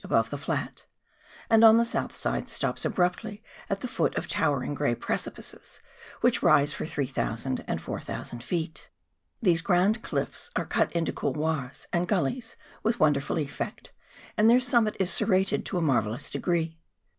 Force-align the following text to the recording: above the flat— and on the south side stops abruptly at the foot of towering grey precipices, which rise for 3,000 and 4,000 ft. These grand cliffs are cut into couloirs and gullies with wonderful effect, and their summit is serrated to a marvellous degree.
above 0.03 0.31
the 0.31 0.37
flat— 0.39 0.83
and 1.51 1.63
on 1.63 1.77
the 1.77 1.85
south 1.85 2.11
side 2.15 2.47
stops 2.47 2.83
abruptly 2.83 3.43
at 3.69 3.81
the 3.81 3.87
foot 3.87 4.15
of 4.15 4.27
towering 4.27 4.73
grey 4.73 4.95
precipices, 4.95 5.79
which 6.21 6.41
rise 6.41 6.73
for 6.73 6.87
3,000 6.87 7.63
and 7.67 7.79
4,000 7.79 8.39
ft. 8.39 8.87
These 9.43 9.61
grand 9.61 10.01
cliffs 10.01 10.49
are 10.55 10.65
cut 10.65 10.91
into 10.93 11.13
couloirs 11.13 11.85
and 11.93 12.07
gullies 12.07 12.55
with 12.81 12.99
wonderful 12.99 13.37
effect, 13.37 13.91
and 14.35 14.49
their 14.49 14.59
summit 14.59 14.97
is 14.99 15.13
serrated 15.13 15.67
to 15.67 15.77
a 15.77 15.81
marvellous 15.83 16.31
degree. 16.31 16.79